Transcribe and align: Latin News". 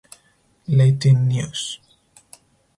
Latin 0.67 1.27
News". 1.27 1.77